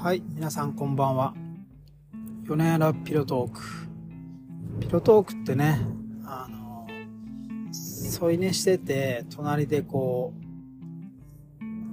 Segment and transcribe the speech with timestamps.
[0.00, 1.34] はい、皆さんこんばんは。
[2.46, 3.60] 米原ピロトーク。
[4.78, 5.80] ピロトークってね、
[6.24, 6.86] あの、
[7.72, 10.34] 添い寝してて、隣でこ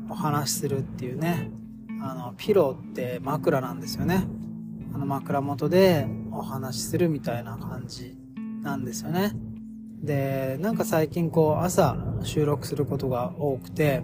[0.08, 1.50] う、お話しするっていうね、
[2.00, 4.28] あの、ピロって枕なんですよね。
[4.94, 8.16] あの枕元でお話しするみたいな感じ
[8.62, 9.32] なんですよね。
[10.04, 14.04] で、なんか最近こう朝収録することが多くて、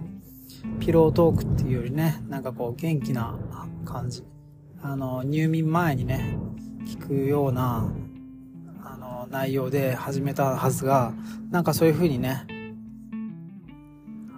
[0.80, 3.38] ピロートークっていうよりね、なんかこう元気な
[3.82, 4.24] 感じ。
[4.82, 6.36] あの、入眠前にね、
[6.86, 7.90] 聞くような、
[8.82, 11.14] あの、内容で始めたはずが、
[11.50, 12.46] なんかそういう風にね、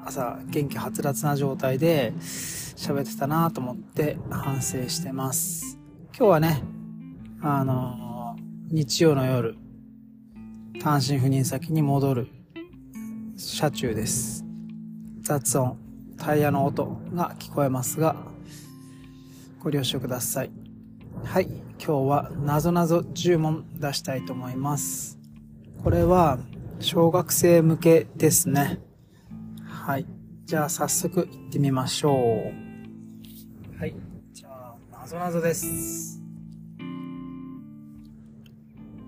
[0.05, 5.79] 朝元気はつらつな状態で喋ってたなと思って反省してます。
[6.17, 6.63] 今日はね、
[7.41, 8.37] あの、
[8.71, 9.57] 日曜の夜、
[10.83, 12.29] 単身赴任先に戻る
[13.37, 14.45] 車中です。
[15.23, 15.79] 雑音、
[16.19, 18.17] タイヤの音が聞こえますが、
[19.65, 20.53] ご了承ください。
[21.25, 21.47] はい、
[21.79, 25.19] 今日はなぞなぞ10問出したいと思います。
[25.83, 26.39] これは
[26.81, 28.79] 小学生向けですね。
[29.67, 30.07] はい、
[30.45, 32.13] じゃあ早速行ってみましょう。
[33.81, 33.97] はい、
[34.35, 36.21] じゃあなぞなぞです。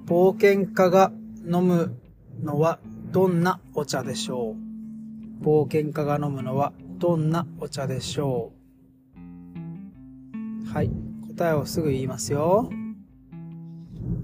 [0.07, 1.13] 冒険家が
[1.45, 2.01] 飲む
[2.43, 2.79] のは
[3.11, 4.55] どんなお茶でしょ
[5.43, 5.45] う？
[5.45, 8.56] 冒険家が飲むのはどんなお茶でしょう？
[10.77, 10.91] はい。
[11.29, 12.69] 答えをすぐ言いますよ。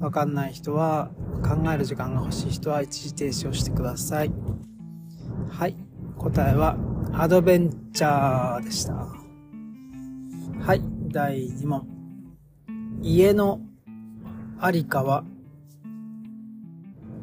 [0.01, 1.11] わかんない人は、
[1.43, 4.33] 考える時間が欲しい人は一時停止をしてください。
[5.49, 5.77] はい。
[6.19, 6.77] 答えは、
[7.15, 8.93] アドベンチャーでした。
[8.93, 10.83] はい。
[11.09, 11.87] 第2問。
[13.01, 13.63] 家の
[14.61, 15.25] ありかは、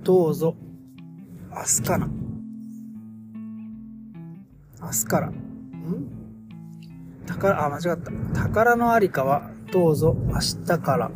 [0.04, 0.56] どうぞ、
[1.52, 2.10] 明日かな。
[4.82, 5.28] 明日から。
[5.28, 6.19] ん？
[7.30, 8.12] 宝、あ、間違った。
[8.34, 11.12] 宝のありかは、どうぞ、明日から。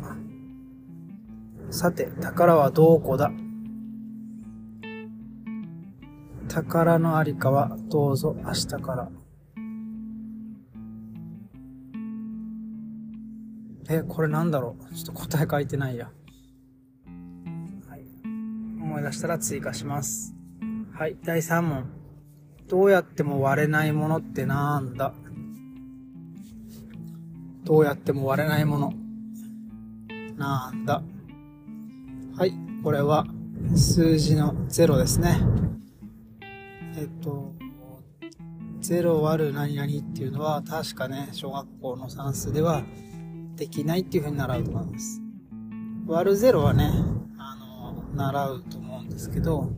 [1.70, 3.32] さて、宝はどこだ
[6.48, 9.10] 宝のありかは、どうぞ、明日から。
[13.90, 16.10] え、これなんだろうちょっと答え書いてないや。
[17.88, 18.06] はい。
[18.80, 20.34] 思い出したら追加します。
[20.92, 21.86] はい、第3問。
[22.68, 25.12] どうやっても割れないものってなんだ？
[27.64, 28.92] どうやっても割れないもの。
[30.36, 31.02] なんだ
[32.36, 32.52] はい、
[32.82, 33.26] これは
[33.74, 35.38] 数字の0ですね。
[36.96, 37.54] えっと、
[38.82, 42.82] 0割る何々っていうのは確かね、小学校の算数では
[43.56, 45.22] できないっていうふうに習うと思います。
[46.06, 46.90] 割る0はね、
[47.38, 49.72] あの、習うと思うんですけど、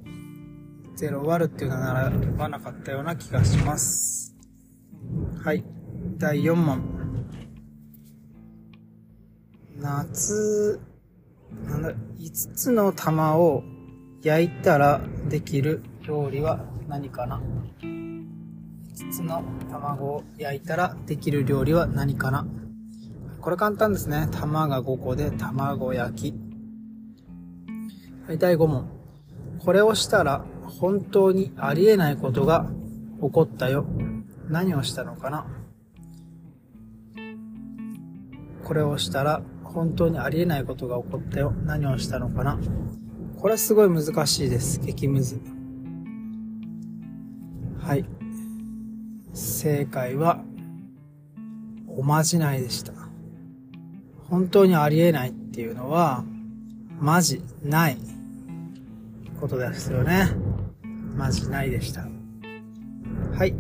[0.97, 4.35] 0割るっていうのは習わなかったような気がします。
[5.45, 5.65] はい。
[6.19, 6.96] 第4問。
[9.87, 10.81] 夏、
[11.65, 13.63] なんだ、5つの玉を
[14.21, 17.41] 焼いたらできる料理は何かな
[17.83, 18.27] ?5
[19.13, 22.45] つの卵を焼いたらできる料理は何かな？
[23.41, 24.27] これ簡単ですね。
[24.33, 26.35] 玉が5個で卵焼き。
[28.27, 28.91] はい、第5問。
[29.65, 32.69] これをしたら本当にありえないことが
[33.23, 33.87] 起こったよ。
[34.49, 35.47] 何をしたのかな？
[38.65, 39.43] これをしたら
[39.77, 41.53] 本当にありえないことが起こったよ。
[41.67, 42.59] 何をしたのかな
[43.39, 44.81] これすごい難しいです。
[44.81, 45.39] 激ムズ。
[47.79, 48.07] はい。
[49.35, 50.43] 正解は、
[51.89, 52.95] おまじないでした。
[54.31, 56.25] 本当にありえないっていうのは、
[56.99, 57.99] マジない
[59.39, 60.31] ことですよね。
[61.15, 62.09] マジないでした。
[63.37, 63.55] はい。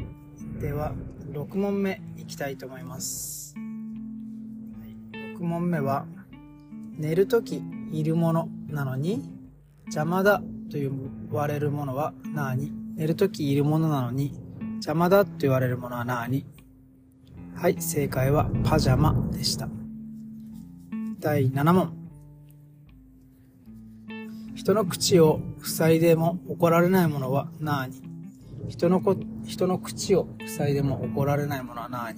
[0.62, 0.94] では、
[1.32, 3.45] 6問目いきたいと思います。
[5.36, 6.06] 6問目は、
[6.96, 9.30] 寝るときいるものなのに、
[9.84, 10.38] 邪魔だ
[10.70, 10.90] と言
[11.30, 14.32] われるものは何寝るときいるものなのに、
[14.76, 16.46] 邪魔だと言われるものは何
[17.54, 19.68] はい、正解はパジャマでした。
[21.20, 21.92] 第7問。
[24.54, 27.92] 人の口を塞いでも怒られないものは何
[28.68, 32.16] 人のこ、人の口を塞いでも怒られないものは何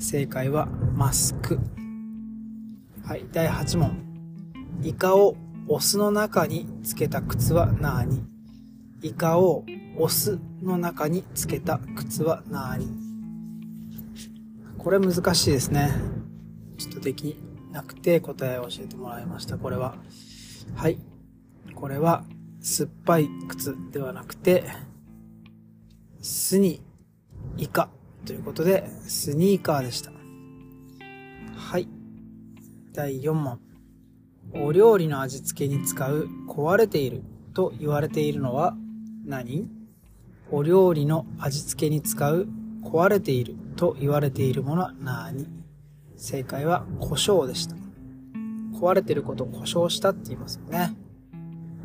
[0.00, 1.60] 正解はマスク。
[3.10, 3.90] はい、第8問。
[4.84, 5.34] イカを
[5.66, 8.24] オスの中につけた靴は何
[9.02, 9.64] イカを
[9.98, 12.86] オスの中につけた靴は何
[14.78, 15.90] これ難しいですね。
[16.78, 17.34] ちょっとでき
[17.72, 19.58] なくて答えを教えてもらいました。
[19.58, 19.96] これは。
[20.76, 20.96] はい。
[21.74, 22.24] これは、
[22.60, 24.62] 酸っぱい靴ではなくて、
[26.22, 26.80] スに
[27.56, 27.90] イカ
[28.24, 30.12] ということで、スニーカーでした。
[31.56, 31.99] はい。
[32.92, 33.60] 第4問。
[34.52, 37.22] お料理の味付けに使う壊れている
[37.54, 38.74] と言われているのは
[39.24, 39.68] 何？
[40.50, 42.48] お料理の味付けに使う
[42.82, 45.46] 壊れていると言われているものは何？
[46.16, 47.76] 正解は胡椒でした。
[48.74, 50.96] 壊れてることを故障したって言いますよね。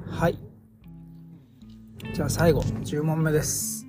[0.09, 0.39] はい。
[2.13, 3.85] じゃあ最後、10問目です。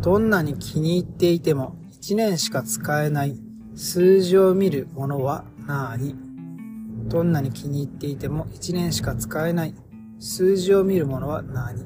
[0.00, 3.38] どんなに気に入っていても1年しか使えない
[3.74, 6.29] 数字を見るものは何？
[7.10, 9.74] どんなに気に入っていても1年しか使えない
[10.20, 11.84] 数字を見るものは何？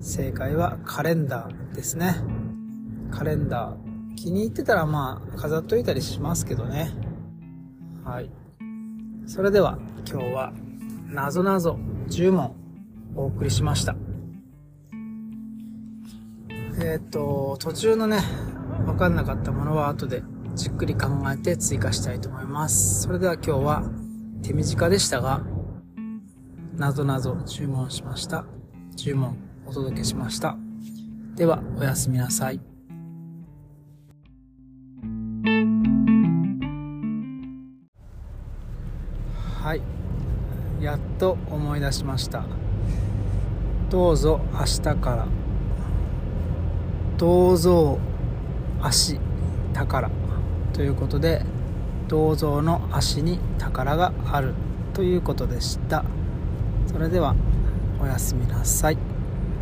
[0.00, 2.16] 正解はカレンダーですね。
[3.12, 4.14] カレンダー。
[4.16, 6.90] 気に入ってたらまあ飾っといたりしますけどね。
[8.04, 8.30] はい。
[9.26, 9.78] それでは
[10.10, 10.52] 今日は
[11.06, 11.78] なぞなぞ
[12.08, 12.56] 10問
[13.14, 13.94] お送りしました。
[16.82, 18.18] えっ、と、途中のね、
[18.84, 20.24] わかんなかったものは後で
[20.56, 23.02] じっくり考えて追加したいと思います。
[23.02, 24.03] それでは今日は
[24.44, 25.40] 手短でしたが、
[26.76, 28.44] なぞなぞ注文しました。
[28.94, 30.58] 注文お届けしました。
[31.34, 32.60] では、おやすみなさい。
[39.62, 40.84] はい。
[40.84, 42.44] やっと思い出しました。
[43.88, 45.26] どうぞ明日から。
[47.16, 47.98] 銅像
[48.82, 49.18] 足
[49.72, 50.10] 宝
[50.74, 51.46] ということで
[52.08, 54.54] 銅像の足に宝がある
[54.92, 56.04] ということでした。
[56.86, 57.34] それでは
[58.00, 59.13] おやすみなさい。